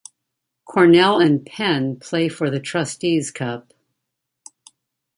[0.65, 3.71] Cornell and Penn play for the Trustees Cup.